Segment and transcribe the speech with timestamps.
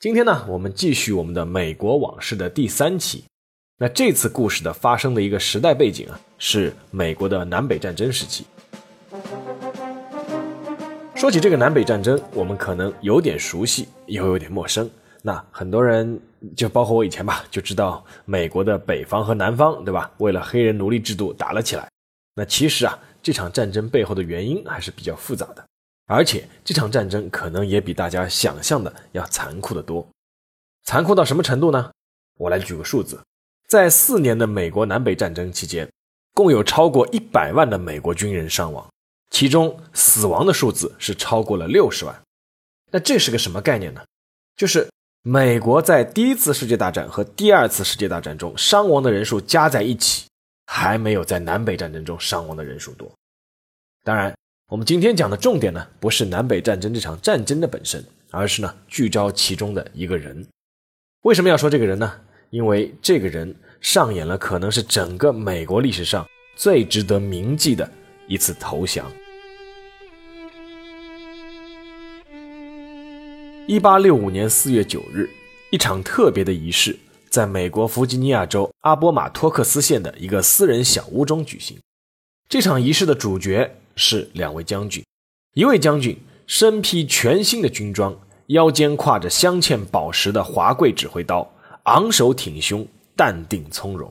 [0.00, 3.24] 今天呢，我们继续我们的美国往事的第三期。
[3.78, 8.46] 那这次故事的发生的一个时代背景啊，是美国的南北战争时期。
[11.16, 14.88] 说起这个南北战争，我们可能有点熟悉，又有点陌生。
[15.20, 16.20] 那很多人，
[16.56, 20.08] 就包括我以前吧，就知道美国的北方和南方，对吧？
[20.18, 21.88] 为了黑人奴隶制度打了起来。
[22.36, 25.67] 那其实啊，这场战争背后的原因还是比较复杂的。
[26.08, 30.08] 而且这场战争可能也比大家想象的要残酷得多，
[30.84, 31.92] 残酷到什么程度呢？
[32.38, 33.22] 我来举个数字，
[33.68, 35.86] 在四年的美国南北战争期间，
[36.32, 38.88] 共有超过一百万的美国军人伤亡，
[39.28, 42.22] 其中死亡的数字是超过了六十万。
[42.90, 44.02] 那这是个什么概念呢？
[44.56, 44.88] 就是
[45.22, 50.26] 美国在第一次世界大战和第二次世界大战中伤亡的人数加在一起，
[50.64, 53.12] 还没有在南北战争中伤亡的人数多。
[54.02, 54.34] 当然。
[54.70, 60.46] 我们今天讲的重点呢，不是南北战争这场战争的本身，而是呢聚焦其中的一个人。
[61.22, 62.12] 为什么要说这个人呢？
[62.50, 67.90] 因为这个人上演了可能是整个美国历史上最值得铭记的
[68.26, 69.10] 一次投降。
[73.66, 75.30] 一八六五年四月九日，
[75.70, 76.94] 一场特别的仪式
[77.30, 81.78] 在美国弗吉尼亚州阿波马托克斯县的一个私人小屋中举行。
[82.50, 83.74] 这场仪式的主角。
[83.98, 85.04] 是两位将军，
[85.54, 91.46] 一位将军身披全新的军装，腰间挎着镶嵌宝石的华贵指挥刀，
[91.82, 94.08] 昂首挺胸，淡定从容；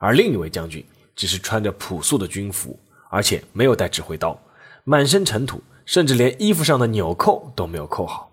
[0.00, 0.82] 而另一位将军
[1.14, 2.76] 只是穿着朴素的军服，
[3.10, 4.36] 而且没有带指挥刀，
[4.84, 8.32] 满身尘土，甚至连衣服上的纽扣都没有扣好。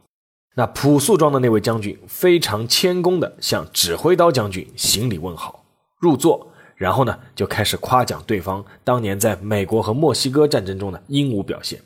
[0.56, 5.64] 那朴素装的那位将军非常谦恭地向指挥刀将军行礼问好，
[6.00, 6.51] 入座。
[6.82, 11.80] 然后呢，就开始夸奖对方当年在美国和墨西哥战争中的英武表现。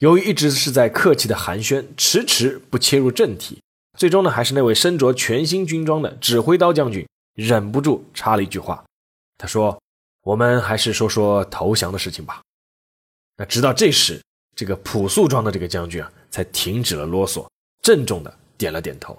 [0.00, 3.62] 由于一直是在客气的寒暄，迟迟不切入正题，
[3.96, 8.84] 最终呢，还是那位身着全新军装的指挥刀将军忍不住插了一句话。
[9.38, 9.80] 他说
[10.26, 12.42] ：“我们还是说说投降的事情吧。”
[13.38, 14.20] 那直到这时，
[14.56, 17.46] 这个朴素装的这个将军啊，才停止了啰嗦，
[17.80, 19.16] 郑重的点了点头。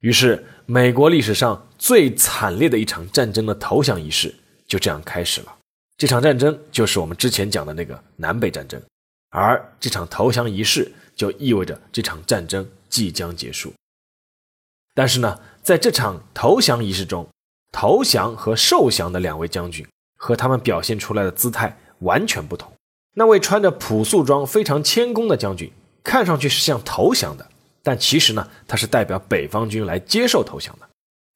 [0.00, 4.32] 于是，美国历史上最惨烈的一场战争的投降仪式
[4.66, 5.56] 就这样开始了。
[5.96, 8.80] 这场战争就是我们之前讲的那个南北战争，
[9.30, 13.72] 而这场投降仪式就意味着这场战争即将结束。
[14.94, 17.26] 但是呢，在这场投降仪式中，
[17.72, 19.84] 投降和受降的两位将军
[20.16, 22.72] 和他们表现出来的姿态完全不同。
[23.14, 25.72] 那位穿着朴素装、非常谦恭的将军，
[26.04, 27.50] 看上去是像投降的。
[27.88, 30.86] 但其实呢，他是代表北方军来接受投降的，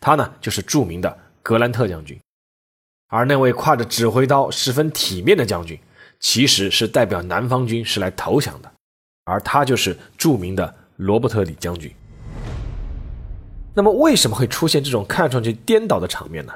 [0.01, 2.21] 他呢就是著名的格兰特将军，
[3.09, 5.81] 而那位挎着指挥刀、十分体面的将军，
[6.21, 8.71] 其实是代表南方军是来投降的，
[9.25, 11.91] 而他就是著名的罗伯特里将军。
[13.73, 16.53] 那么为什么会出现这种看上去颠倒的场面呢？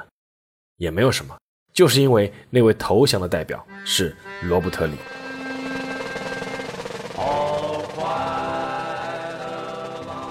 [0.75, 1.35] 也没有什么，
[1.73, 4.93] 就是因为那位投降的代表是罗伯特里。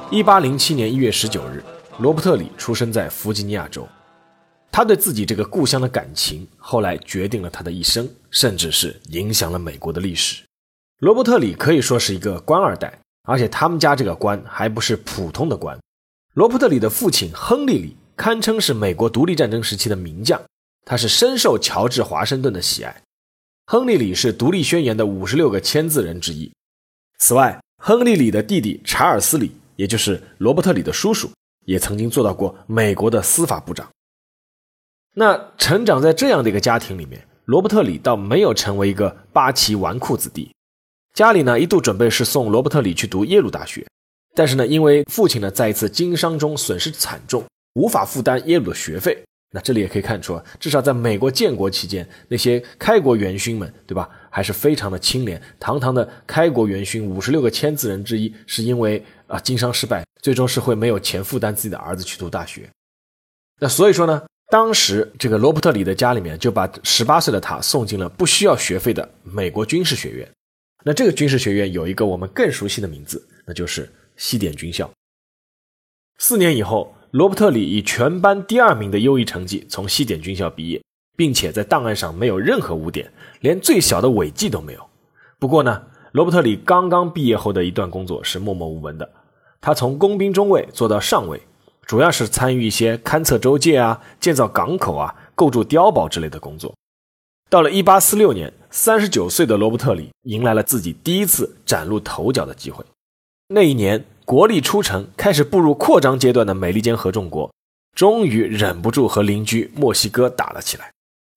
[0.08, 1.60] 一八零七年一月十九日，
[1.98, 3.86] 罗伯特里出生在弗吉尼亚州。
[4.70, 10.44] 他对自己这个故乡的感情，后来决定了他的一生，甚至是影响了美国的历史。
[11.00, 15.76] 罗伯特里可以说是一个官二代，而且他们家这个官还不是普通的官。
[16.34, 20.40] 罗伯特里的父亲亨利里堪称是美国独立战争时期的名将，
[20.84, 23.02] 他是深受乔治华盛顿的喜爱。
[23.66, 26.52] 亨利里是独立宣言的五十六个签字人之一。
[27.18, 29.50] 此外，亨利里的弟弟查尔斯里。
[29.76, 31.30] 也就是罗伯特里的叔叔，
[31.64, 33.88] 也曾经做到过美国的司法部长。
[35.14, 40.50] 那成长在这样的一个家庭里面，罗伯特里倒没有成为一个八旗纨绔子弟。
[41.14, 43.86] 家里呢一度准备是送罗伯特里去读耶鲁大学，
[44.34, 47.44] 但是呢因为父亲呢在一次经商中损失惨重，
[47.74, 49.16] 无法负担耶鲁的学费。
[49.52, 55.40] 那这里也可以看出，至少在美国建国期间，那些开国元勋们，对吧，还是非常的清廉。
[55.58, 62.68] 堂堂的开国元勋，五十六个签字人之一，是因为啊经商失败，最终是会没有钱负担自己的儿子去读大学。
[63.58, 70.30] 那所以说呢，当时这个罗伯特里的家里面就把十八岁的他送进了不需要学费的美国军事学院。
[70.84, 74.88] 那这个军事学院有一个我们更熟悉的名字，那就是西点军校，
[76.18, 80.80] 四年以后，罗伯特里以全班第二名的优异成绩从西点军校毕业，
[81.16, 84.88] 并且在档案上没有任何污点，连最小的违纪都没有。
[85.40, 89.10] 不过呢，罗伯特里刚刚毕业后的一段工作是默默无闻的，
[89.60, 91.42] 他从工兵中尉做到上尉，
[91.86, 96.74] 主要是参与一些勘测州界啊、建造港口啊、构筑碉堡之类的工作。
[97.48, 102.84] 到了1846年，三十九岁的罗伯特里迎来了自己第一次崭露头角的机会。
[103.48, 104.04] 那一年。
[104.26, 107.48] 国力初成，开始步入扩张阶段的美利坚合众国，
[107.94, 110.90] 终于忍不住和邻居墨西哥打了起来。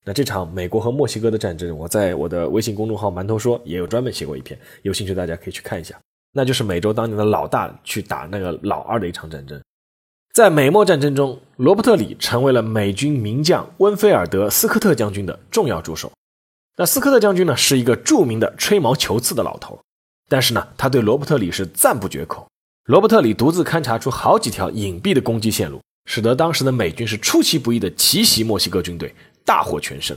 [0.10, 5.96] 那这场美国和墨西哥的战争，我在我的微信公众号“馒头说”也有专门写过一篇，有兴趣大家可以去看一下。
[6.34, 9.62] 那就是美洲当年的老大去打那个老二的一场战争。
[10.34, 16.12] 在美墨战争中，罗伯特里成为了美军名将温菲尔德·斯科特将军的重要助手。
[16.78, 19.80] 那斯科特将军呢，是一个著名的吹毛求疵的老头，
[20.28, 22.48] 但是呢，他对罗伯特里是赞不绝口。
[22.86, 29.14] 罗伯特里独自勘察出好几条隐蔽的攻击线路，使得当时的美军是出其不意的奇袭墨西哥军队，
[29.50, 30.16] 大获全胜。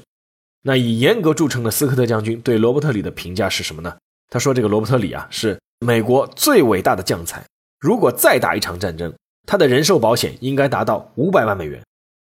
[0.61, 3.97] 那以严格著称的斯科特将军对罗伯特里的评价是什么呢？
[4.29, 7.43] 他说：“这个罗伯特里啊，是美国最伟大的将才。
[7.81, 9.11] 如果再打一场战争，
[9.47, 11.83] 他的人寿保险应该达到五百万美元。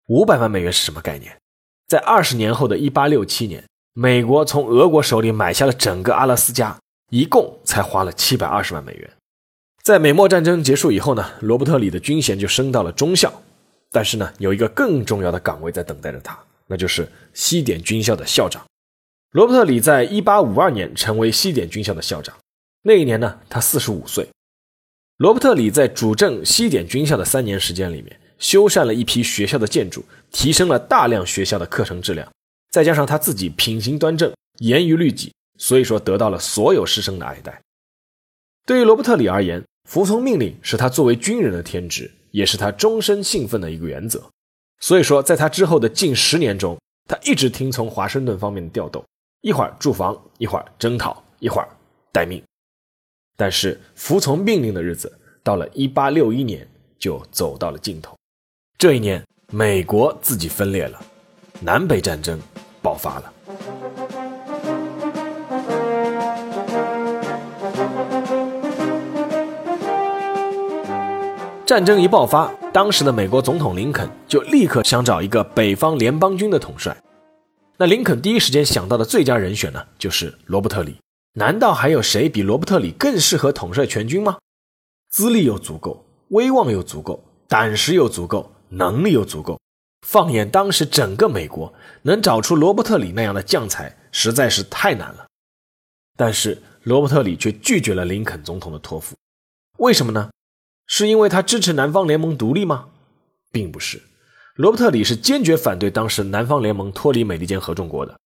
[0.07, 1.37] 五百万美元是什么概念？
[1.87, 3.63] 在二十年后的一八六七年，
[3.93, 6.75] 美国从俄国手里买下了整个阿拉斯加，
[7.11, 9.07] 一共才花了七百二十万美元。”
[9.85, 13.31] 在美墨战争结束以后呢，罗伯特里的军衔就升到了中校，
[13.91, 16.37] 但是呢，有一个更重要的岗位在等待着他，
[16.67, 18.65] 那就是西点军校的校长。
[19.31, 22.35] 罗伯特里在1852年成为西点军校的校长，
[22.83, 24.27] 那一年呢，他45岁。
[25.17, 32.31] 罗伯特里在主政西点军校的三年时间里面，修缮了一批学校的建筑，提升了大量学校的课程质量，
[32.69, 37.61] 再加上他自己品行端正、严于律己，所以说得到了所有师生的爱戴。
[38.65, 44.29] 对于罗伯特里而言，服从命令是他作为军人的天职，也是他终身信奉的一个原则。
[44.79, 46.77] 所以说，在他之后的近十年中，
[47.07, 49.03] 他一直听从华盛顿方面的调动，
[49.41, 51.67] 一会儿驻防，一会儿征讨，一会儿
[52.11, 52.41] 待命。
[53.35, 56.67] 但是，服从命令的日子到了1861年
[56.99, 58.15] 就走到了尽头。
[58.77, 60.99] 这一年，美国自己分裂了，
[61.59, 62.39] 南北战争
[62.81, 63.33] 爆发了。
[71.65, 76.95] 战争一爆发，当时的美国总统林肯就立刻想找一个北方联邦军的统帅。
[77.77, 80.95] 那林肯第一时间想到的最佳人选呢，就是罗伯特里。
[81.33, 84.37] 难道还有谁比罗伯特里更适合统帅全军吗？
[85.09, 89.59] 资历又足够，威望又足够，胆识又足够，能力又足够。
[90.05, 91.73] 放眼当时整个美国，
[92.03, 95.25] 能找出罗伯特里那样的将才，实在是太难了。
[96.15, 99.15] 但是罗伯特里却拒绝了林肯总统的托付，
[99.79, 100.29] 为什么呢？
[100.87, 102.87] 是因为他支持南方联盟独立吗？
[103.51, 104.01] 并不是，
[104.55, 108.17] 罗伯特里是坚决反对当时南方联盟脱离美利坚合众国的。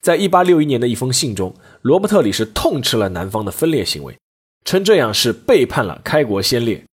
[0.00, 4.18] 在一八六一年的一封信中，罗伯特里是痛斥了南方的分裂行为，
[4.64, 6.84] 称这样是背叛了开国先烈。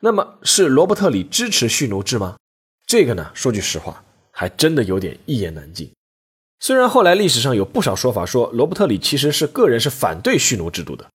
[0.00, 2.36] 那么，是罗伯特里支持蓄奴制吗？
[2.86, 5.92] 这个呢，说句实话，还真的有点一言难尽。
[6.60, 11.10] 虽然后来历史上有不少说法说罗伯特里其实是个人是反对蓄奴制度的，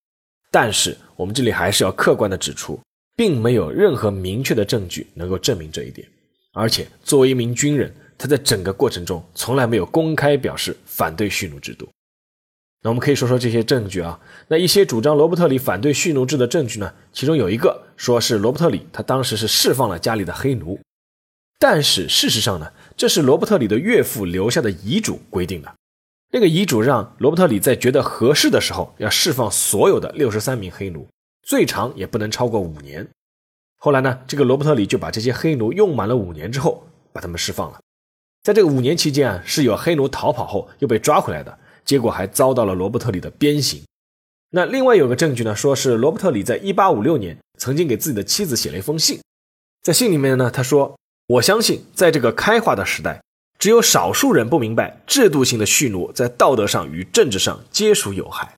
[0.51, 2.79] 但是我们这里还是要客观的指出。
[3.15, 6.07] 并没有任何明确的证据能够证明这一点，
[6.53, 11.87] 而且作为一名军人，他在整个过程中从来没有公开表示反对蓄奴制度。
[12.81, 14.19] 那我们可以说说这些证据啊。
[14.47, 16.93] 那一些主张罗伯特里反对蓄奴制的证据呢？
[17.13, 20.79] 其中有一个说是罗伯特里他当时是释放了家里的黑奴，
[21.57, 25.73] 但是事实上呢，这是罗伯特里的岳父留下的遗嘱规定的。
[26.31, 31.07] 那个遗嘱让罗伯特里在觉得合适的时候要释放所有的六十三名黑奴。
[31.45, 33.07] 最长也不能超过五年。
[33.77, 37.79] 后来呢，这个罗伯特里就把这些黑奴用满了五年之后，把他们释放了。
[38.41, 43.83] 在这个五年期间啊，是有黑奴逃跑后又被抓回来的，结果还遭到了罗伯特里的鞭刑。
[44.49, 49.19] 那另外有个证据呢，说是罗伯特里在1856年曾经给自己的妻子写了一封信，
[49.83, 50.97] 在信里面呢，他说
[51.27, 53.21] ：“我相信在这个开化的时代，
[53.59, 58.55] 只有少数人不明白制度性的蓄奴在道德上与政治上皆属有害。”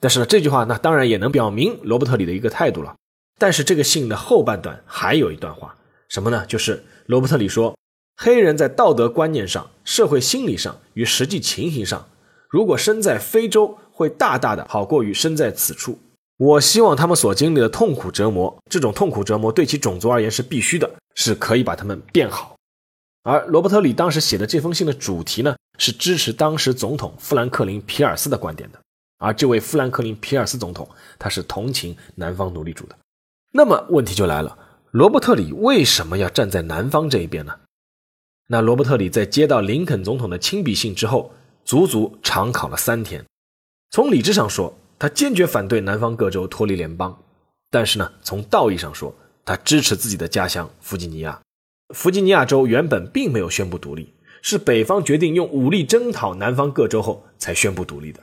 [0.00, 2.96] 但是呢，这句话那当然也能表明罗伯特里的一个态度了。
[3.38, 5.76] 但是这个信的后半段还有一段话，
[6.08, 6.44] 什么呢？
[6.46, 7.76] 就是罗伯特里说，
[8.16, 12.06] 黑人在道德观念上、社会心理上与实际情形上，
[12.48, 15.98] 如果生在非洲，会大大的好过于生在此处。
[16.38, 22.56] 我希望他们所经历的痛苦折磨，这种痛苦折磨对其种族而言是必须的，是可以把他们变好。
[23.22, 28.78] 而罗伯特里当时写的这封信的主题呢，是支持当时总统富兰克林·皮尔斯的观点的。
[29.20, 32.96] 而这位富兰克林·皮尔斯总统，他是同情南方奴隶主的。
[33.52, 34.58] 那么问题就来了，
[34.92, 37.52] 罗伯特里为什么要站在南方这一边呢？
[38.46, 41.32] 那罗伯特里在接到林肯总统的亲笔信之后，
[41.64, 43.24] 足足长考了三天。
[43.90, 47.12] 从理智上说，他坚决反对南方各州脱离联邦；
[47.70, 51.38] 但是呢，从道义上说，他支持自己的家乡弗吉尼亚。
[51.94, 58.20] 弗吉尼亚州原本并没有宣布独立，是北方决定用武力征讨南方各州后才宣布独立的。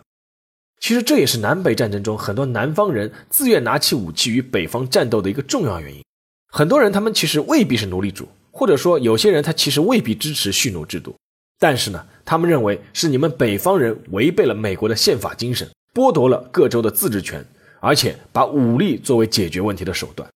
[0.79, 6.03] 其实这也是南北战争中很多南方人自愿拿起武器与北方战斗的一个重要原因。
[6.49, 11.15] 很多人他们其实未必是奴隶主，或者说有些人他其实未必支持蓄奴制度，
[11.59, 17.45] 但是呢，他们认为是你们北方人违背了美国的宪法精神，剥夺了各州的自治权，
[17.79, 20.29] 而且把武力作为解决问题的手段。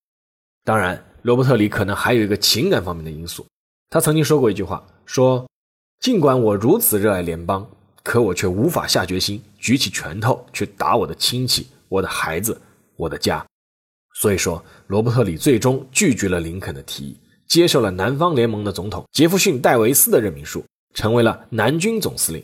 [0.63, 3.45] 当然，罗伯特里可能还有一个情感方面的因素。
[3.89, 5.47] 他曾经说过一句话，说
[5.99, 7.67] ：“尽管我如此热爱联邦。”
[8.03, 12.59] 可我却无法下决心举起拳头去打我的亲戚、我的孩子、
[12.95, 13.45] 我的家。
[14.13, 17.17] 所以说，罗伯特里最终拒绝了林肯的提议，
[17.47, 22.43] 接受了南方联盟的总统杰弗逊·戴维斯的任命书，成为了南军总司令。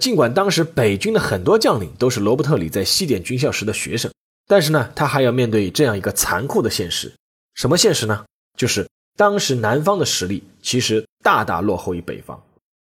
[0.00, 4.12] 尽管当时北军的很多将领都是罗伯特里在西点军校时的学生，
[4.46, 7.12] 但是呢，他还要面对这样一个残酷的现实。
[7.54, 8.24] 什么现实呢？
[8.56, 12.40] 就是当时南方的实力其实大大落后于北方。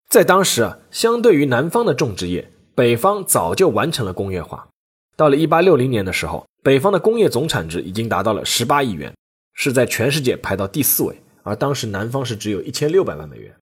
[0.10, 4.68] 在当时啊，相对于南方的种植业，北方早就完成了工业化。
[5.18, 9.14] 到了一八六零年的时候，北方的工业总产值已经达到了十八亿元，
[9.54, 11.22] 是在全世界排到第四位。
[11.44, 13.54] 而当时南方是只有一千六百万美元。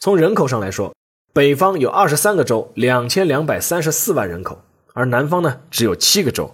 [0.00, 0.94] 从人口上来说，
[1.32, 4.62] 北方有二十三个州，两千两百三十四万人口，
[4.94, 6.50] 而南方呢只有七个州。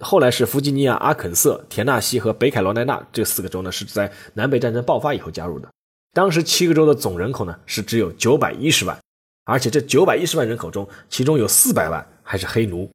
[0.00, 5.68] 后来是弗吉尼亚、阿肯色、田纳西和北卡罗来纳这四个州呢，是在南北战争爆发以后加入的。
[6.14, 8.98] 当时七个州的总人口呢是只有九百一十万，
[9.44, 12.90] 而且这九百一十万人口中，其中有四百万还是黑奴。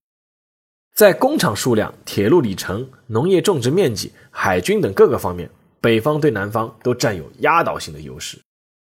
[0.95, 5.50] 在工厂数量、铁路里程、农业种植面积、海军等各个方面，
[5.81, 8.39] 北方对南方都占有压倒性的优势。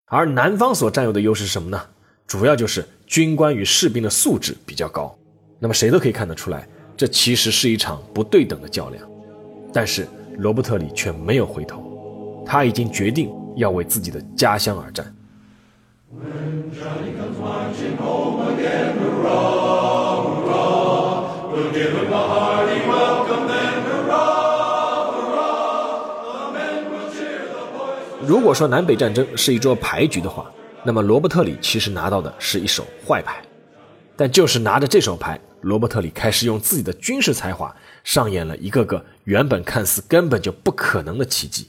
[0.06, 1.80] 而南方所占有的优势是什么呢？
[2.26, 5.16] 主要就是军官与士兵的素质比较高。
[5.60, 9.08] 那么谁都可以看得出来，这其实是一场不对等的较量。
[9.72, 10.08] 但是
[10.38, 13.32] 罗伯特里却没有回头，他已经决定。
[13.58, 15.14] 要为自己的家乡而战。
[28.26, 30.52] 如果说南北战争是一桌牌局的话，
[30.84, 33.42] 那么罗伯特里其实拿到的是一手坏牌。
[34.16, 37.74] 但就是拿着这手牌，罗伯特里开始用自己的军事才华，
[38.04, 41.68] 上演了一个个原本看似根本就不可能的奇迹。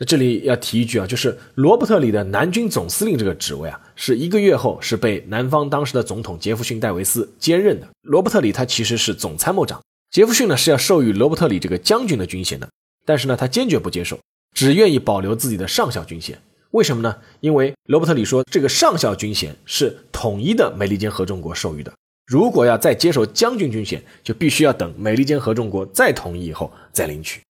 [0.00, 7.86] 那这里要提一句啊，就是罗伯特里的南军总司令这个职位啊，是一个月后是被南方当时的总统杰弗逊·戴维斯兼任的。
[8.00, 9.78] 罗伯特里他其实是总参谋长，
[10.10, 12.66] 杰弗逊呢是要授予罗伯特里这个将军的军衔的，
[13.04, 14.18] 但是呢他坚决不接受，
[14.56, 16.40] 只愿意保留自己的上校军衔。
[16.70, 17.14] 为什么呢？
[17.40, 21.92] 因为罗伯特里说这个上校军衔是统一的美利坚合众国授予的，
[22.26, 27.42] 如果要再接受将军军衔，就必须要等美利坚合众国再统一以后再领取。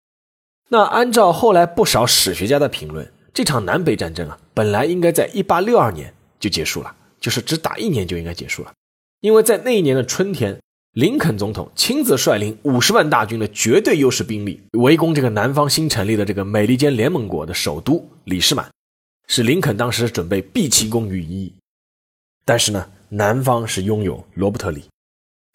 [0.73, 8.73] 那按照后来不少史学家的评论，这场南北战争啊，本来应该在一八六二年就结束了，就是只打一年就应该结束了，
[9.21, 10.61] 因为在那一年的春天，
[10.93, 18.71] 林肯总统亲自率领五十万大军的绝对优势兵力围攻这个南方新成立的这个美利坚联盟国的首都里士满，
[19.27, 21.53] 使林肯当时准备毕其功于一役。
[22.45, 24.85] 但是呢，南方是拥有罗伯特里，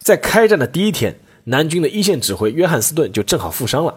[0.04, 3.96] 在开战的第一天，南军的一线指挥约翰斯顿就正好负伤了。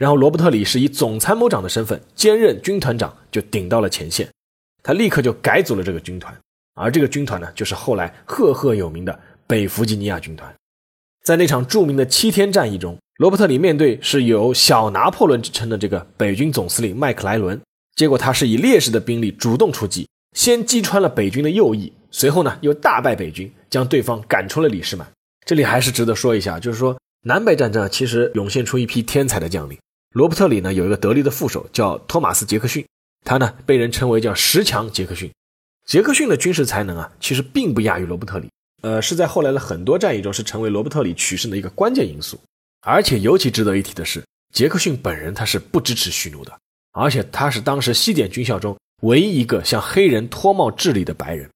[0.00, 4.26] 然后罗伯特里是以总参谋长的身份兼任军团长，就顶到了前线。
[4.82, 6.34] 他立刻就改组了这个军团，
[6.74, 10.50] 而这个军团呢，就是后来赫赫有名的北弗吉尼亚军团。
[11.22, 17.60] 在那场著名的七天战役中，罗伯特里面对是有“小拿破仑”之称的这个北军总司令麦克莱伦，
[17.94, 25.06] 结果他是以劣势的兵力主动出击，先击穿了北军的右翼，随后呢又大败北军，将对方赶出了里士满。
[25.44, 29.78] 这里还是值得说一下，就是说南北战争其实涌现出一批天才的将领。
[30.12, 32.84] 罗伯特里呢有一个得力的副手叫托马斯杰克逊，
[33.24, 35.30] 他呢被人称为叫十强杰克逊。
[35.86, 38.50] 杰克逊的军事才能啊，其实并不亚于罗伯特里，
[38.82, 42.40] 呃，是在后来的很多战役中是成为罗伯特里取胜的一个关键因素。
[42.80, 46.52] 而且尤其值得一提的是，杰克逊本人他是不支持蓄奴的，
[46.92, 51.48] 而且他是当时西点军校中唯一一个向黑人脱帽致礼的白人。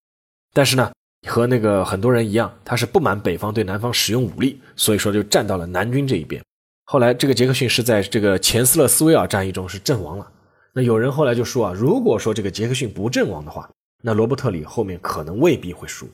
[0.52, 0.92] 但是呢，
[1.26, 6.40] 和那个很多人一样，他是不满北方对南方使用武力，所以说就站到了南军这一边。
[6.84, 10.30] 后来，这个杰克逊是在这个前斯勒斯维尔战役中是阵亡了。
[10.74, 13.68] 那有人后来就说啊，如果说这个杰克逊不阵亡的话，
[14.02, 16.06] 那罗伯特里后面可能未必会输。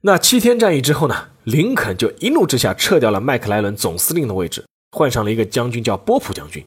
[0.00, 6.64] 那七天战役之后呢，林肯就一怒之下撤掉了麦克莱伦总司令的位置，换上了一个将军叫波普将军。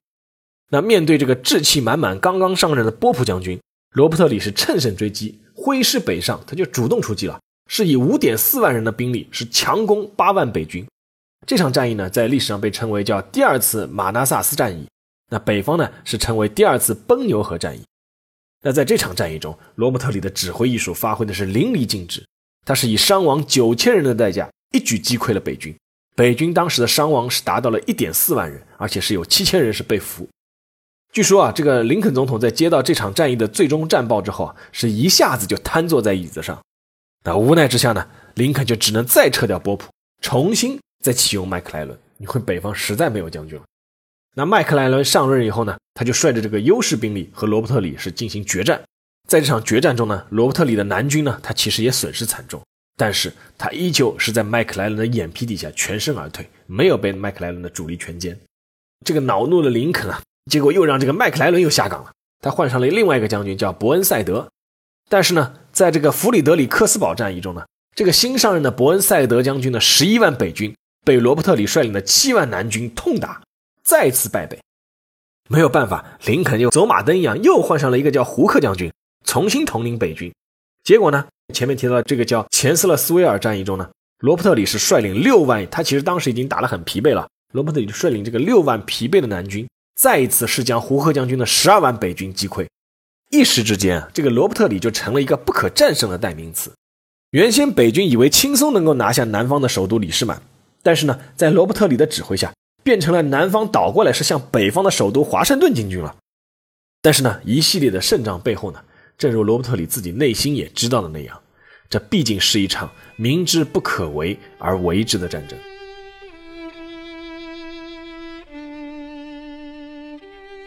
[0.69, 3.59] 那面对这个志气满满、刚刚上任的波普将军，
[3.91, 10.85] 罗伯特里是乘胜追击，挥师北上，他就主动出击了，是以五点四万人的兵力是强攻八万北军。
[11.45, 14.87] 这场战役呢，在历史上被称为叫第二次马纳萨斯战役。
[15.29, 17.83] 那北方呢，是称为第二次奔牛河战役。
[18.63, 22.25] 那在这场战役中，罗伯特里的指挥艺术发挥的是淋漓尽致，
[22.65, 25.75] 他是以伤亡九千人的代价，一举击溃了北军。
[26.15, 30.27] 北军当时的伤亡是达到了一点四万人，而且是有七千人是被俘。
[31.11, 36.59] 据说啊，这个林肯总统在接到这场战役的最终战报之后啊，是一下子就瘫坐在椅子上。
[37.23, 43.63] 那无奈之下呢，林肯就只能再撤掉波普，重新再启用麦克莱伦，因为北方实在没有将军了。
[44.33, 48.81] 那麦克莱伦上任以后呢，他就率着这个优势兵力和罗伯特里是进行决战。
[49.27, 52.59] 在这场决战中呢，罗伯特里的南军呢，他其实也损失惨重，
[52.97, 58.35] 但是他依旧是在麦克莱伦的眼皮底下全身而退，没有被麦克莱伦的主力全歼。
[59.05, 60.19] 这个恼怒的林肯啊。
[60.49, 64.47] 结果又让这个麦克莱伦又下岗了，他换上了另外一个将军，叫伯恩赛德。
[65.07, 67.63] 但是呢，在这个弗里德里克斯堡战役中呢，
[67.95, 73.41] 这个新上任的伯恩赛德将军的十一万北军被罗伯特里率领的七万南军痛打，
[73.83, 74.59] 再次败北。
[75.47, 78.91] 没有办法，林肯又走马灯一样又换上了一个叫胡克将军，
[79.23, 80.33] 重新统领北军。
[80.83, 83.87] 结果呢，前面提到这个叫钱斯勒斯威尔战役中呢，
[84.19, 89.67] 罗伯特里是率领六万，他其实当时已经打得很疲惫了，罗伯特里率领这个六万疲惫的南军。
[89.95, 92.67] 再一次是将胡克将军的十二万北军击溃，
[93.29, 96.69] 一时之间，这个罗伯特里就成了一个不可战胜的代名词。
[97.31, 100.41] 原先北军以为轻松能够拿下南方的首都李士满，
[100.85, 106.15] 但是呢，在罗伯特里的指挥下，变成了南方倒过来是向北方的首都华盛顿进军了。
[107.01, 108.79] 但是呢，一系列的胜仗背后呢，
[109.17, 111.41] 正如罗伯特里自己内心也知道的那样，
[111.89, 115.57] 这毕竟是一场明知不可为而为之的战争。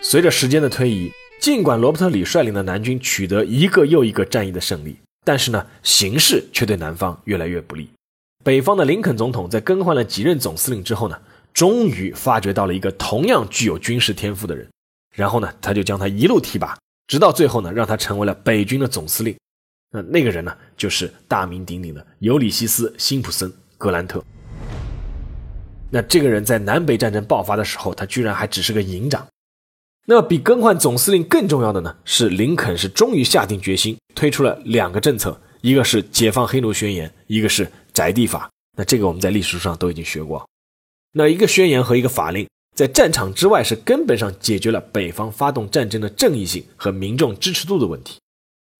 [0.02, 7.88] 随着时间的推移，尽管罗伯特里率领的南军取得一个又一个战役的胜利，但是呢，形势却对南方越来越不利。
[8.44, 11.18] 北方的林肯总统在更换了几任总司令之后呢，
[11.52, 14.68] 终于发掘到了一个同样具有军事天赋的人，
[15.14, 19.36] 然后呢，他就将他一路提拔，直到最后呢，让他成为了北军的总司令。
[19.90, 24.22] 那那个人呢，就是大名鼎鼎的尤里西斯·辛普森·格兰特。
[25.90, 29.26] 那这个人在南北战争爆发的时候，他居然还只是个营长。
[30.06, 38.48] 那比更换总司令更重要的呢，是林肯是终于下定决心推出了两个政策，一个是解放黑奴宣言，一个是宅地法。
[38.76, 40.48] 那这个我们在历史书上都已经学过。
[41.12, 48.20] 那一个宣言和一个法令，在战场之外是根本上解决了北方发动战争的正义性和民众支持度的问题。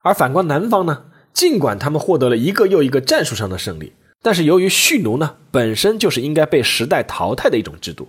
[0.04, 8.08] 而反观南方呢，尽管他们获得了一个又一个战术上的胜利，但是由于蓄奴呢本身就是应该被时代淘汰的一种制度，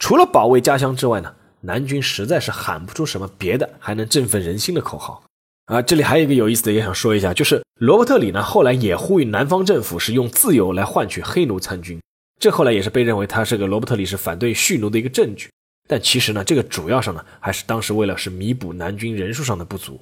[0.00, 1.34] 除了保卫家乡之外呢。
[1.60, 5.24] 南军实在是喊不出什么别的还能振奋人心的口号
[5.68, 5.82] 啊！
[5.82, 12.00] 这里还有一个有意思的，也想说一下，就是罗伯特里呢后来也呼吁南方政府是用自由来换取黑奴参军，
[12.40, 15.50] 这后来也是被认为他是个罗伯特里是反对蓄奴的一个证据。
[15.86, 20.00] 但其实呢，这个主要上呢还是当时为了是弥补南军人数上的不足。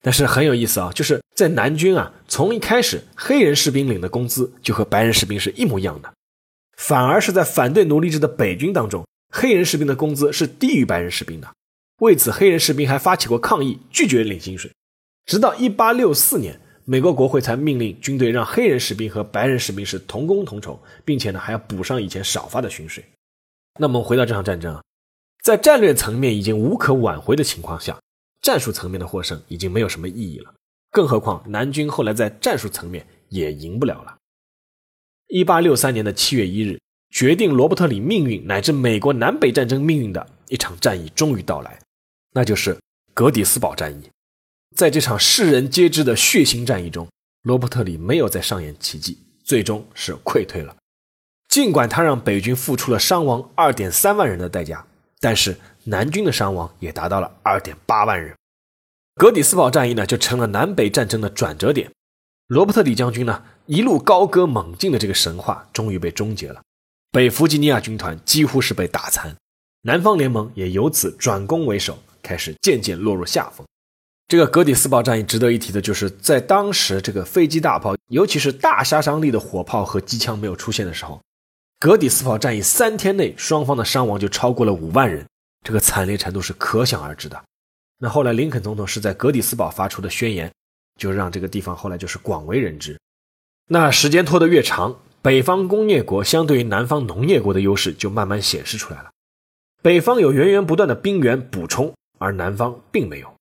[0.00, 6.12] 但是很有意思啊，就是在南军啊，从一开始黑人士兵领的工资就和白人士兵是一模一样的，
[6.76, 9.04] 反而是在反对奴隶制的北军当中。
[9.30, 11.48] 黑人士兵的工资是低于白人士兵的，
[12.00, 14.70] 为此黑人士兵还发起过抗议，拒绝领薪水。
[15.26, 23.04] 直到1864年，美国国会才命令军队让黑人士兵和白人士兵是同工同酬，并且呢还要补上以前少发的薪水。
[23.78, 24.82] 那么回到这场战争啊，
[25.42, 27.98] 在战略层面已经无可挽回的情况下，
[28.40, 30.52] 战术层面的获胜已经没有什么意义了。
[30.90, 34.16] 更何况南军后来在战术层面也赢不了了。
[35.28, 36.78] 1863年的7月1日。
[37.14, 41.78] 决定罗伯特里命运乃至美国南北战争命运的一场战役终于到来，
[42.32, 42.74] 那就是
[43.12, 44.08] 格底斯堡战役。
[44.74, 47.08] 在这场世人皆知的血腥战役中，
[47.42, 50.76] 罗伯特里没有再上演奇迹，最终是溃退了。
[51.48, 54.86] 尽管他让北军付出了伤亡二点三万人的代价，
[55.20, 58.34] 但是南军的伤亡也达到了二点八万人。
[59.16, 61.90] 格底斯堡战役呢，就成了南北战争的转折点。
[62.46, 66.62] 罗伯特里将军呢，一路高歌猛进的这个神话终于被终结了。
[67.10, 69.36] 北弗吉尼亚军团几乎是被打残，
[69.82, 73.66] 南方联盟也由此转攻为守，开始渐渐落入下风。
[74.28, 81.20] 这个格底斯堡战役值得一提的就是，在当时这个飞机大炮，尤其是大杀伤力的火炮和机枪没有出现的时候，
[81.78, 85.26] 格底斯堡战役三天内双方的伤亡就超过了五万人，
[85.66, 87.42] 这个惨烈程度是可想而知的。
[87.98, 90.50] 那后来林肯总统是在格底斯堡发出的宣言，
[90.98, 92.98] 就让这个地方后来就是广为人知。
[93.68, 94.98] 那时间拖得越长。
[95.20, 99.10] 北方工业国相对于南方农业国的优势就慢慢显示出来了。
[99.80, 103.32] 北方有源源不断的兵源补充，而南方并没有，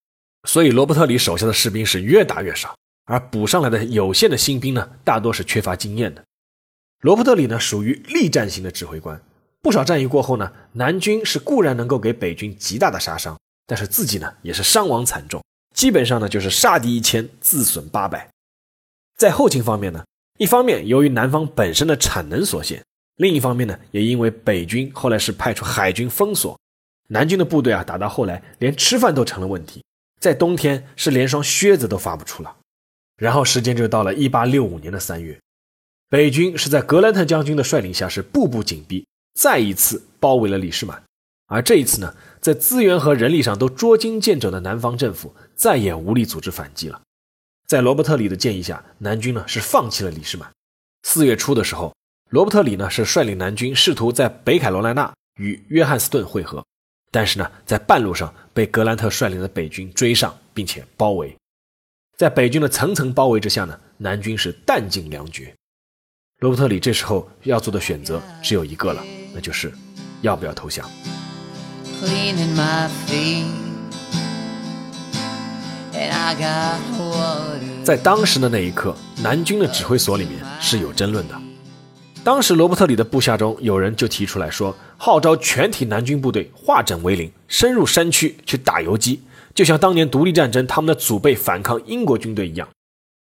[0.44, 2.76] 所以罗伯特里手下的士兵是越打越少，
[3.06, 6.24] 而补上来的有限的新兵呢，大多是缺乏经验的。
[7.02, 9.22] 罗伯特里呢，属于力战型的指挥官，
[9.62, 15.44] 不少战役过后呢，南军是固然能够给北军极大的杀伤，但是自己呢，也是伤亡惨重，
[15.76, 18.30] 基本上呢，就是杀敌一千，自损八百。
[19.18, 20.04] 在后勤方面呢，
[20.38, 22.84] 一方面由于南方本身的产能所限，
[23.18, 26.60] 另一方面呢，也因为北军后来是派出海军封锁，
[27.10, 29.84] 南军的部队啊，打到后来连吃饭都成了问题，
[30.22, 32.56] 在冬天是连双靴子都发不出了。
[33.18, 35.38] 然后时间就到了一八六五年的三月。
[36.08, 41.04] 北军是在格兰特将军的率领下，是步步紧逼，再一次包围了李士满。
[41.48, 47.02] 而这一次呢，在资源和人力上都捉襟见肘的南方政府，再也无力组织反击了。
[47.68, 50.52] 在罗伯特里的建议下，南军呢是放弃了李士满。
[51.04, 51.96] 四月初的时候，
[52.30, 56.66] 罗伯特里呢是率领南军试图在北凯罗来纳与约翰斯顿会合，
[57.14, 61.36] 但是呢，在半路上被格兰特率领的北军追上，并且包围。
[62.18, 65.54] 在北军的层层包围之下呢，南军是弹尽粮绝。
[66.40, 69.74] 罗伯特里这时候要做的选择只有一个了，那就是
[70.22, 70.90] 要不要投降。
[77.84, 81.36] 在当时的那一刻，南军的指挥所里面是有争论的。
[82.24, 89.20] 当时罗伯特里的部下中有人就提出来说，号召全体南军部队化整为零，深入山区去打游击，
[89.56, 92.70] 就像当年独立战争他们的祖辈反抗英国军队一样。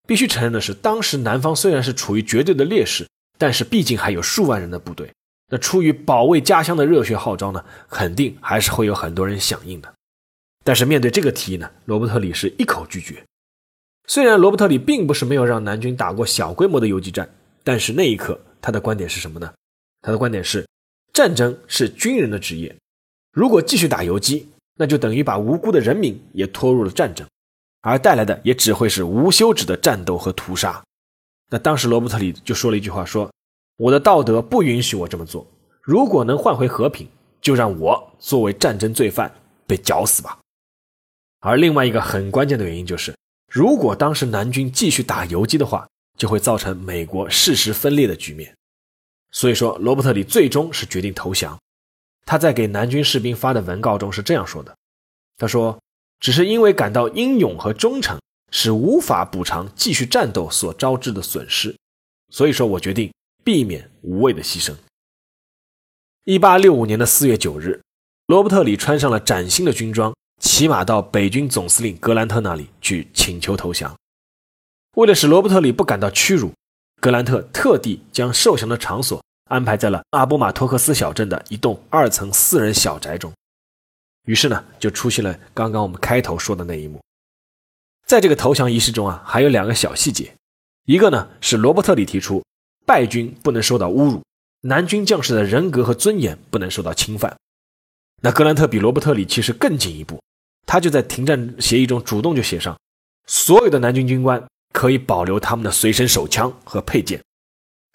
[0.06, 5.10] 必须承认的是，当时南方虽然是处于绝对的劣势，但是毕竟还有数万人的部队。
[5.50, 9.94] 那出于保卫家乡的热血号召呢，肯定还是会有很多人响应的。
[10.66, 13.24] 但是面对这个提议呢，罗伯特里是一口拒绝。
[14.06, 17.30] 虽然罗伯特里并不是没有让南军打过小规模的游击战，
[17.64, 19.54] 但是那一刻他的观点是什么呢？
[20.02, 20.66] 他的观点是，
[21.14, 22.76] 战争是军人的职业，
[23.32, 27.28] 如果继续打游击，那就等于把无辜的人民也拖入了战争。
[27.82, 30.84] 而带来的也只会是无休止的战斗和屠杀。
[31.50, 33.32] 那当时罗伯特里就说了一句话：“说
[33.78, 35.48] 我的道德不允许我这么做。
[35.82, 37.08] 如果能换回和平，
[37.42, 39.34] 就让我作为战争罪犯
[39.66, 40.38] 被绞死吧。”
[41.40, 43.16] 而另外一个很关键的原因就是，
[43.50, 48.54] 如果当时南军继续打游击的话，就会造成美国事实分裂的局面。
[49.32, 51.60] 所以说，罗伯特里最终是决定投降。
[52.26, 54.76] 他在给南军士兵发的文告中是这样说的
[55.38, 55.80] ：“他说。”
[56.22, 58.20] 只是因为感到英勇和忠诚
[58.52, 61.74] 是无法补偿继续战斗所招致的损失，
[62.30, 63.10] 所以说我决定
[63.42, 64.76] 避免无谓的牺牲。
[66.26, 67.82] 一八六五年的四月九日，
[68.26, 73.96] 罗伯特里穿上了崭新的军装，骑马到北军总司令格兰特那里去请求投降。
[74.98, 76.52] 为了使罗伯特里不感到屈辱，
[77.00, 83.32] 格兰特特地将受降的场所安排在了阿波马托克斯小镇的一栋二层私人小宅中。
[84.26, 87.00] 于是呢，就出现了刚刚我们开头说的那一幕。
[88.06, 90.34] 在这个投降仪式中啊，还有两个小细节。
[90.86, 92.44] 一个呢是罗伯特里提出，
[92.86, 94.24] 败军不能受到侮辱，
[94.62, 97.36] 南军将士的人格和尊严不能受到侵犯。
[98.22, 100.22] 那格兰特比罗伯特里其实更进一步，
[100.66, 102.78] 他就在停战协议中主动就写上，
[103.26, 104.44] 所有的南军军官
[104.80, 107.20] 可以保留他们的随身手枪和配件。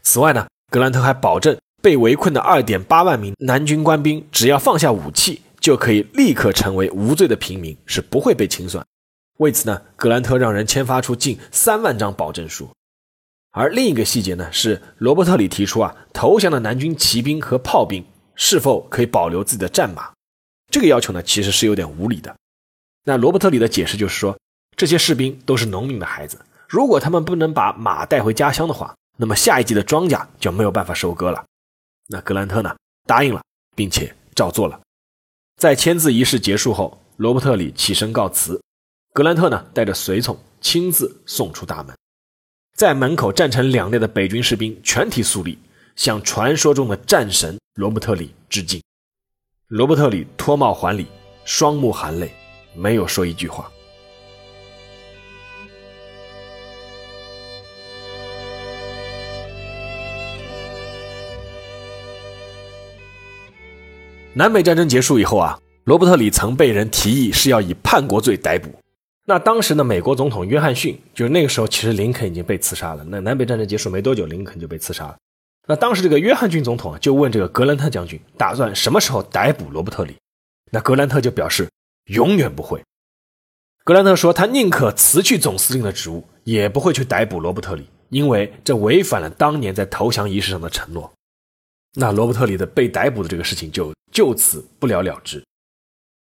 [0.02, 5.40] 此外呢，格兰特还保证，被围困的二点八万名南军官兵只要放下武器。
[5.64, 8.84] 就可以立刻成为无罪的平民，是不会被清算。
[9.38, 12.68] 为此呢，格兰特让人签发出近三万张保证书。
[13.50, 20.12] 而另一个细节呢，是罗伯特里提出啊，投降的南军骑兵和炮兵是否可以保留自己的战马？
[20.70, 22.36] 这个要求呢，其实是有点无理的。
[23.04, 24.36] 那罗伯特里的解释就是说，
[24.76, 31.44] 这些士兵都是农民的孩子，如果他们不能把马带回家乡的话，那么下一季的庄稼就没有办法收割了。
[32.08, 32.74] 那格兰特呢，
[33.06, 33.42] 答应了，
[33.76, 34.80] 并且照做了。
[35.56, 38.60] 在签字仪式结束后，罗伯特里起身告辞，
[39.12, 41.96] 格兰特呢带着随从亲自送出大门，
[42.76, 45.58] 在门口站成两列的北军士兵全体肃立，
[45.94, 48.82] 向传说中的战神罗伯特里致敬。
[49.68, 51.06] 罗伯特里脱帽还礼，
[51.44, 52.34] 双目含泪，
[52.74, 53.70] 没有说一句话。
[64.36, 68.68] 南北战争结束以后啊，罗伯特里曾被人提议是要以叛国罪逮捕。
[69.26, 73.04] 那当时的美国总统约翰逊，就是那个时候，其实林肯已经被刺杀了。
[73.08, 75.16] 那南北战争结束没多久，林肯就被刺杀了。
[75.68, 80.16] 那当时这个约翰逊总统啊，就问这个格兰特将军，打算什么时候逮捕罗伯特里？
[80.72, 81.68] 那格兰特就表示
[82.06, 82.82] 永远不会。
[83.84, 91.13] 格兰特说，他宁可辞去总司令的职务，也不会去逮捕罗伯特里，因为这违反了当年在投降仪式上的承诺。
[91.94, 95.44] 那罗伯特里的被逮捕的这个事情就就此不了了之。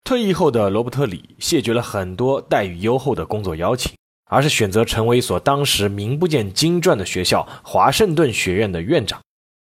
[0.05, 3.92] 退役后的罗伯特里谢绝了很多待遇优厚的工作邀请，
[4.25, 9.22] 而是选择成为一所当时名不见经传的学校——华盛顿学院的院长。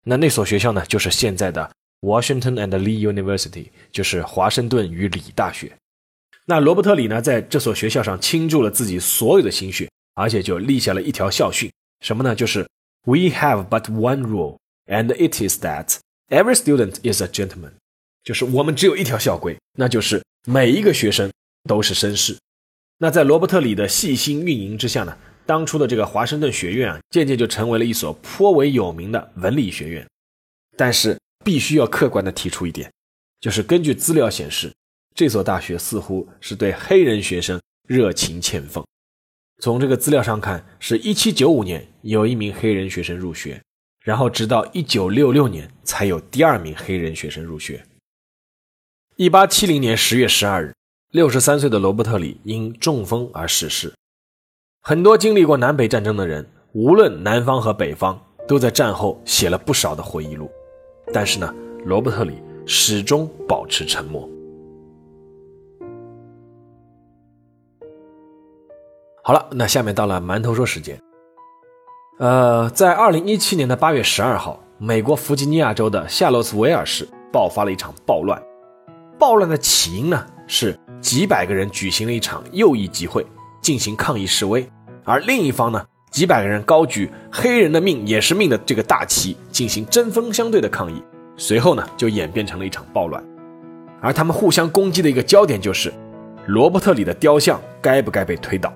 [0.03, 1.71] 那那所学校呢，就是现在的
[2.01, 5.71] Washington and Lee University，就是华盛顿与李大学。
[6.45, 11.71] 那罗伯特里呢，在这所学校上倾注了自己所有的心血，而且就立下了一条校训，
[12.01, 12.35] 什么呢？
[12.35, 12.67] 就是
[13.05, 15.97] We have but one rule, and it is that
[16.29, 17.71] every student is a gentleman。
[18.23, 21.31] 就是我们只有一条校规，那就是每一个学生
[21.69, 22.37] 都是绅士。
[22.97, 30.07] 那在罗伯特里的细心运营之下呢，当初的这个华盛顿学院啊，渐渐就成为了一所颇为有名的文理学院。
[30.77, 32.91] 但是必须要客观的提出一点，
[33.39, 34.71] 就是根据资料显示。
[35.13, 38.85] 这所大学似乎是对黑人学生热情欠奉。
[39.61, 43.61] 从这个资料上看，是一七九五年有一名黑人学生入学，
[44.05, 47.83] 然后直到一九六六年才有第二名黑人学生入学。
[49.15, 50.75] 一八七零年十月十二日，
[51.09, 53.91] 六十三岁的罗伯特里因中风而逝世。
[54.83, 60.51] 很多经历过南北战争的人，无论南方和北方，都在战后写了不少的回忆录，
[61.11, 61.51] 但是呢，
[61.83, 62.35] 罗伯特里
[62.67, 64.29] 始终保持沉默。
[69.23, 70.95] 好了，那下面到了馒头说时间。
[72.17, 78.41] 呃，在二零一七年的八月十二号，美国弗吉尼亚州的夏洛斯维尔市爆发了一场暴乱。
[79.19, 83.25] 暴乱的起因呢，是几百个人举行了一场右翼集会
[83.61, 84.65] 进行抗议示威，
[85.03, 91.03] 而另一方呢，几百个人高举“黑人的命也是命”的这个大旗进行针锋相对的抗议。
[91.35, 93.21] 随后呢，就演变成了一场暴乱。
[94.01, 95.93] 而他们互相攻击的一个焦点就是，
[96.47, 98.73] 罗伯特里的雕像该不该被推倒。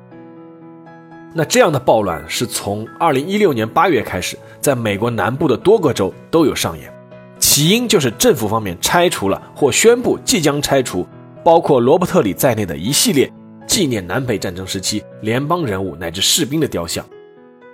[1.34, 6.92] 那这样的暴乱是从二零一六年八月开始，在美国南部的多个州都有上演。
[7.38, 11.08] 起因就是政府方面拆除了或宣布即将拆除
[11.44, 13.32] 包括罗伯特里在内的一系列
[13.66, 17.06] 纪念南北战争时期联邦人物乃至士兵的雕像，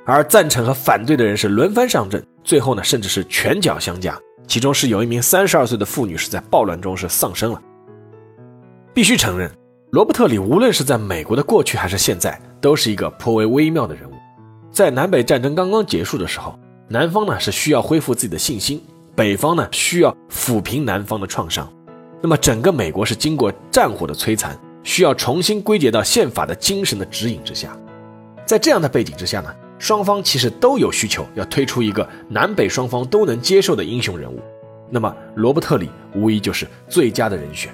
[0.05, 4.19] 而赞成和反对的人是轮番上阵，最后呢，甚至是拳脚相加。
[4.45, 7.61] 其中是有一名三十二岁的妇女是在暴乱中是丧生了。
[8.93, 9.49] 必须承认。
[9.95, 14.13] 罗伯特里无论是在美国的过去还是现在，都是一个颇为微妙的人物。
[14.69, 18.83] 在南北战争刚刚结束的时候，南方呢是需要恢复自己的信心，
[19.15, 21.71] 北方呢需要抚平南方的创伤。
[22.21, 27.69] 那么整个美国是经过战火的摧残，需要重新归结到宪法的精神的指引之下。
[28.45, 34.41] 在这样的背景之下呢，双方其实都有需求要推出一个南北双方都能接受的英雄人物。
[34.89, 37.73] 那么罗伯特里无疑就是最佳的人选。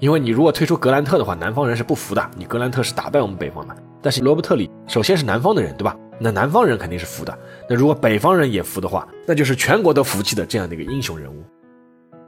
[0.00, 2.30] 因为你如果推出格兰特的话，南方人是不服的。
[2.34, 5.94] 你格兰特是打败我们北方的，但是罗伯特里首先是南方的人，对吧？
[6.18, 7.38] 那南方人肯定是服的。
[7.68, 11.44] 那如果北方人也服的话，那就是全国都服气的这样的一个英雄人物。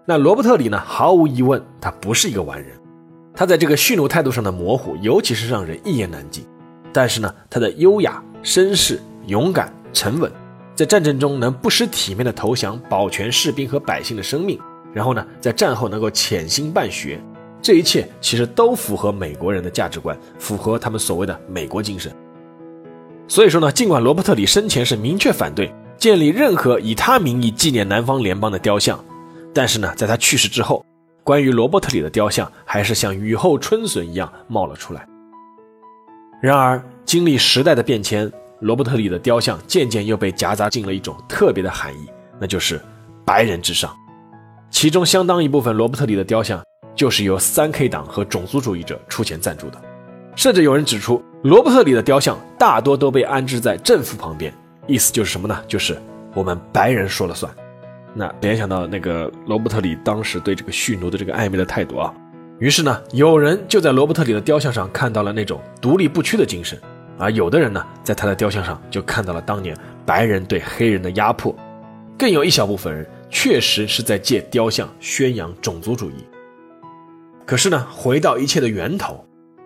[0.05, 0.79] 那罗伯特里呢？
[0.85, 2.73] 毫无疑问，他不是一个完人。
[3.35, 6.45] 他在这个蓄奴态度上的模糊，尤其是让人一言难尽。
[6.93, 10.31] 但是呢，他的优雅、绅士、勇敢、沉稳，
[10.75, 14.61] 在战争中能不失体面的投降，保全士兵和百姓的生命，
[14.93, 17.19] 然后呢，在战后能够潜心办学。
[17.62, 22.12] 这一切其实都符合美国人的价值观，符合他们所谓的美国精神。
[23.29, 29.03] 所以说呢，尽管罗伯特里生前是明确反对建立任何以他名义纪念南方联邦的雕像，
[29.55, 30.85] 但是呢，在他去世之后，
[31.22, 35.07] 关于罗伯特里的雕像还是像雨后春笋一样冒了出来。
[36.42, 42.09] 然而，经历时代的变迁，罗伯特里的雕像渐渐又被夹杂进了一种特别的含义，
[42.40, 42.81] 那就是
[43.25, 43.96] 白人至上。
[44.68, 46.61] 其中相当一部分罗伯特里的雕像。
[46.95, 49.81] 就是由三 K 党和种族主义者出钱赞助的，
[50.37, 54.53] 甚至有人指出，罗伯特里的雕像大多都被安置在政府旁边，
[54.87, 55.63] 意思就是什么呢？
[55.67, 56.01] 就是
[56.35, 57.53] 我们白人说了算。
[58.15, 62.13] 那联想到那个罗伯特里当时对这个蓄奴的这个暧昧的态度啊，
[62.59, 66.79] 于是呢，有人就在罗伯特里的雕像上看到了那种独立不屈的精神，
[67.19, 69.75] 而有的人呢，在他的雕像上就看到了当年
[70.05, 71.57] 白人对黑人的压迫，
[72.19, 76.17] 更有一小部分人确实是在借雕像宣扬种族主义。
[77.45, 79.25] 可是呢，回到一切的源头，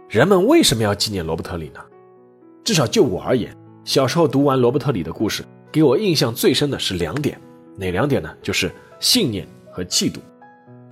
[0.09, 1.81] 人们为什么要纪念罗伯特里呢？
[2.65, 7.39] 至少就我而言，小时候读完罗伯特里的故事，给我印象最深的是两点，
[7.77, 8.29] 哪两点呢？
[8.43, 10.21] 就是信念和气度。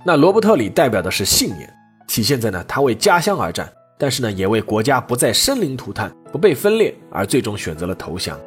[0.05, 1.67] 那罗伯特里代表的是信念，
[2.07, 3.67] 体现在呢他为家乡而战，
[3.97, 8.39] 但是呢也为国家不再生灵涂炭、不被分裂而最终选择了投降。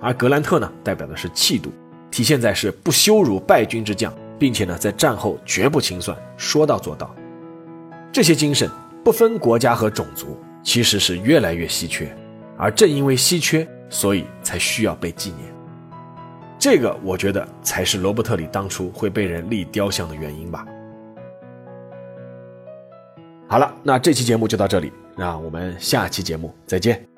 [0.00, 1.70] 而格兰特呢代表的是气度，
[2.10, 7.14] 体现在是不羞辱败军之将，并且呢在战后绝不清算，说到做到。
[8.12, 8.70] 这些精神
[9.04, 12.14] 不分国家和种族，其实是越来越稀缺，
[12.56, 15.52] 而正因为稀缺，所以才需要被纪念。
[16.58, 20.66] 这个我觉得才是罗伯特里当初会被人立雕像的原因吧。
[23.46, 27.15] 好了，那这期节目就到这里，让我们下期节目再见。